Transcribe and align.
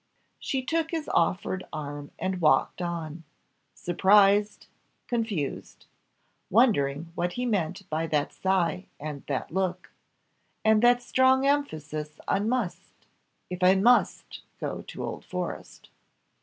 She 0.39 0.63
took 0.63 0.89
his 0.89 1.07
offered 1.09 1.63
arm 1.71 2.09
and 2.17 2.41
walked 2.41 2.81
on 2.81 3.23
surprised 3.75 4.65
confused; 5.05 5.85
wondering 6.49 7.11
what 7.13 7.33
he 7.33 7.45
meant 7.45 7.87
by 7.87 8.07
that 8.07 8.33
sigh 8.33 8.87
and 8.99 9.23
that 9.27 9.51
look 9.51 9.91
and 10.65 10.81
that 10.81 11.03
strong 11.03 11.45
emphasis 11.45 12.19
on 12.27 12.49
must. 12.49 13.05
"If 13.51 13.61
I 13.61 13.75
must 13.75 14.41
go 14.59 14.81
to 14.81 15.03
Old 15.05 15.23
Forest." 15.23 15.91